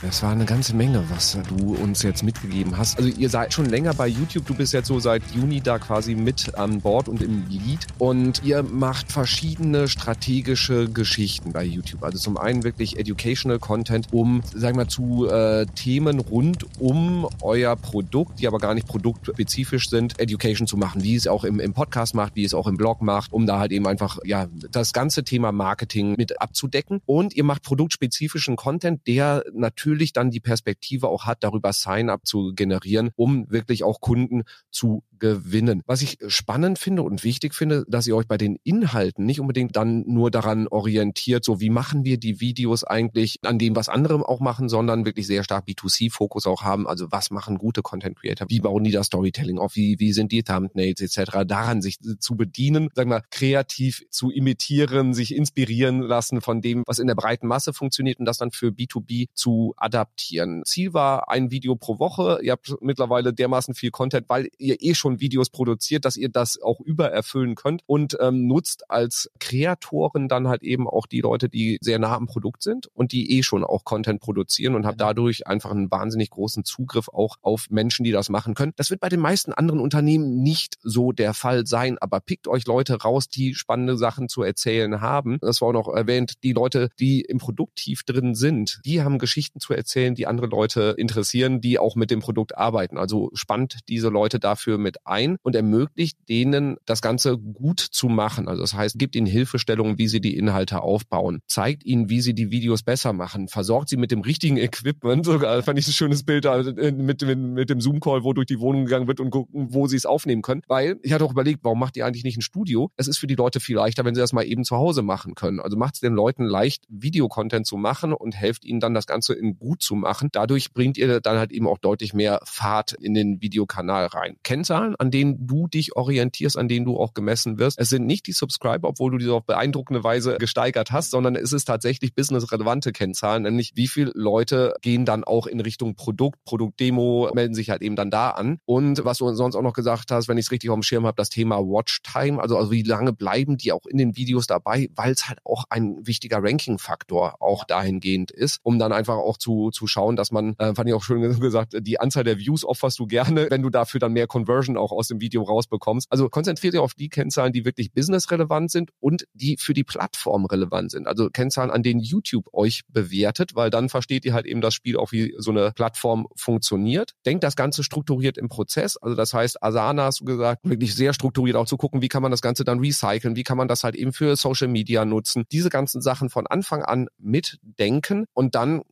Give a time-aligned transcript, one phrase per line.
[0.00, 2.98] Das war eine ganze Menge, was du uns jetzt mitgegeben hast.
[2.98, 4.46] Also ihr seid schon länger bei YouTube.
[4.46, 7.80] Du bist jetzt so seit Juni da quasi mit an Bord und im Lead.
[7.98, 12.04] Und ihr macht verschiedene strategische Geschichten bei YouTube.
[12.04, 17.28] Also zum einen wirklich Educational Content, um, sagen wir mal, zu äh, Themen rund um
[17.42, 21.02] euer Produkt, die aber gar nicht produktspezifisch sind, Education zu machen.
[21.02, 23.58] Wie es auch im, im Podcast macht, wie es auch im Blog macht, um da
[23.58, 27.00] halt eben einfach, ja, das ganze Thema Marketing mit abzudecken.
[27.04, 32.26] Und ihr macht produktspezifischen Content, der natürlich natürlich dann die Perspektive auch hat, darüber Sign-up
[32.26, 35.82] zu generieren, um wirklich auch Kunden zu gewinnen.
[35.86, 39.74] Was ich spannend finde und wichtig finde, dass ihr euch bei den Inhalten nicht unbedingt
[39.76, 44.28] dann nur daran orientiert, so wie machen wir die Videos eigentlich an dem, was andere
[44.28, 46.86] auch machen, sondern wirklich sehr stark B2C-Fokus auch haben.
[46.86, 48.48] Also was machen gute Content Creator?
[48.48, 49.74] Wie bauen die das Storytelling auf?
[49.74, 51.44] Wie, wie sind die Thumbnails etc.
[51.46, 56.98] Daran sich zu bedienen, sagen wir, kreativ zu imitieren, sich inspirieren lassen von dem, was
[56.98, 60.62] in der breiten Masse funktioniert und das dann für B2B zu adaptieren.
[60.64, 62.40] Ziel war ein Video pro Woche.
[62.42, 66.60] Ihr habt mittlerweile dermaßen viel Content, weil ihr eh schon Videos produziert, dass ihr das
[66.60, 71.78] auch übererfüllen könnt und ähm, nutzt als Kreatoren dann halt eben auch die Leute, die
[71.80, 75.46] sehr nah am Produkt sind und die eh schon auch Content produzieren und habt dadurch
[75.46, 78.72] einfach einen wahnsinnig großen Zugriff auch auf Menschen, die das machen können.
[78.76, 82.66] Das wird bei den meisten anderen Unternehmen nicht so der Fall sein, aber pickt euch
[82.66, 85.38] Leute raus, die spannende Sachen zu erzählen haben.
[85.40, 89.18] Das war auch noch erwähnt, die Leute, die im Produkt tief drin sind, die haben
[89.18, 92.98] Geschichten zu erzählen, die andere Leute interessieren, die auch mit dem Produkt arbeiten.
[92.98, 98.48] Also spannt diese Leute dafür mit ein und ermöglicht denen, das Ganze gut zu machen.
[98.48, 102.34] Also das heißt, gibt ihnen Hilfestellungen, wie sie die Inhalte aufbauen, zeigt ihnen, wie sie
[102.34, 105.24] die Videos besser machen, versorgt sie mit dem richtigen Equipment.
[105.24, 108.60] Sogar fand ich ein schönes Bild also mit, mit, mit dem Zoom-Call, wo durch die
[108.60, 110.62] Wohnung gegangen wird und gucken, wo sie es aufnehmen können.
[110.68, 112.90] Weil ich hatte auch überlegt, warum macht ihr eigentlich nicht ein Studio?
[112.96, 115.34] Es ist für die Leute viel leichter, wenn sie das mal eben zu Hause machen
[115.34, 115.60] können.
[115.60, 119.34] Also macht es den Leuten leicht, Videocontent zu machen und helft ihnen dann das Ganze
[119.34, 120.30] in gut zu machen.
[120.32, 124.36] Dadurch bringt ihr dann halt eben auch deutlich mehr Fahrt in den Videokanal rein.
[124.42, 127.78] Kennzahlen Zahlen, an denen du dich orientierst, an denen du auch gemessen wirst.
[127.78, 131.52] Es sind nicht die Subscriber, obwohl du diese auf beeindruckende Weise gesteigert hast, sondern es
[131.52, 137.30] ist tatsächlich businessrelevante Kennzahlen, nämlich wie viele Leute gehen dann auch in Richtung Produkt, Produktdemo,
[137.34, 138.58] melden sich halt eben dann da an.
[138.66, 141.06] Und was du sonst auch noch gesagt hast, wenn ich es richtig auf dem Schirm
[141.06, 144.88] habe, das Thema Watchtime, also, also wie lange bleiben die auch in den Videos dabei,
[144.94, 149.47] weil es halt auch ein wichtiger Ranking-Faktor auch dahingehend ist, um dann einfach auch zu,
[149.72, 152.98] zu schauen, dass man, äh, fand ich auch schön gesagt, die Anzahl der Views opferst
[152.98, 156.06] du gerne, wenn du dafür dann mehr Conversion auch aus dem Video rausbekommst.
[156.10, 160.44] Also konzentriert ihr auf die Kennzahlen, die wirklich businessrelevant sind und die für die Plattform
[160.44, 161.06] relevant sind.
[161.06, 164.96] Also Kennzahlen, an denen YouTube euch bewertet, weil dann versteht ihr halt eben das Spiel
[164.96, 167.12] auch, wie so eine Plattform funktioniert.
[167.26, 168.96] Denkt das Ganze strukturiert im Prozess.
[168.96, 172.22] Also das heißt, Asana hast du gesagt, wirklich sehr strukturiert auch zu gucken, wie kann
[172.22, 175.44] man das Ganze dann recyceln, wie kann man das halt eben für Social Media nutzen.
[175.52, 178.82] Diese ganzen Sachen von Anfang an mitdenken und dann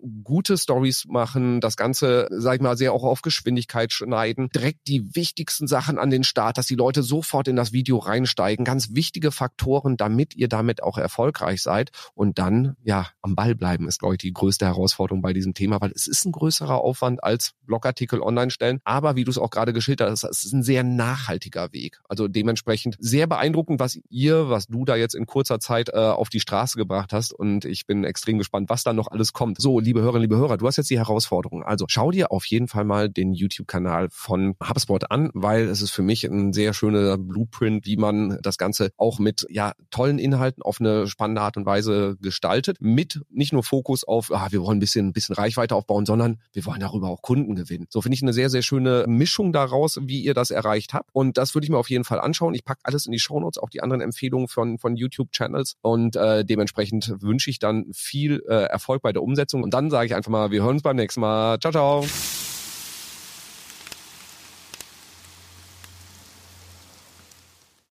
[0.47, 5.17] gute Stories machen, das Ganze, sag ich mal, sehr auch auf Geschwindigkeit schneiden, direkt die
[5.17, 8.65] wichtigsten Sachen an den Start, dass die Leute sofort in das Video reinsteigen.
[8.65, 11.91] Ganz wichtige Faktoren, damit ihr damit auch erfolgreich seid.
[12.15, 15.81] Und dann, ja, am Ball bleiben ist, glaube ich, die größte Herausforderung bei diesem Thema,
[15.81, 18.79] weil es ist ein größerer Aufwand als Blogartikel online stellen.
[18.85, 21.99] Aber wie du es auch gerade geschildert hast, es ist ein sehr nachhaltiger Weg.
[22.09, 26.29] Also dementsprechend sehr beeindruckend, was ihr, was du da jetzt in kurzer Zeit äh, auf
[26.29, 27.33] die Straße gebracht hast.
[27.33, 29.61] Und ich bin extrem gespannt, was da noch alles kommt.
[29.61, 31.63] So, liebe Hörerinnen, liebe Hörer, du hast jetzt die Herausforderung.
[31.63, 35.93] Also schau dir auf jeden Fall mal den YouTube-Kanal von HubSpot an, weil es ist
[35.93, 40.65] für mich ein sehr schöner Blueprint, wie man das Ganze auch mit ja tollen Inhalten
[40.65, 42.79] auf eine spannende Art und Weise gestaltet.
[42.81, 46.41] Mit nicht nur Fokus auf, ah, wir wollen ein bisschen, ein bisschen Reichweite aufbauen, sondern
[46.53, 47.87] wir wollen darüber auch Kunden gewinnen.
[47.89, 51.11] So finde ich eine sehr, sehr schöne Mischung daraus, wie ihr das erreicht habt.
[51.13, 52.55] Und das würde ich mir auf jeden Fall anschauen.
[52.55, 55.77] Ich packe alles in die Shownotes, auch die anderen Empfehlungen von, von YouTube-Channels.
[55.83, 59.63] Und äh, dementsprechend wünsche ich dann viel äh, Erfolg bei der Umsetzung.
[59.63, 61.59] Und dann sage ich einfach mal, wir hören uns beim nächsten Mal.
[61.61, 62.36] Ciao, ciao.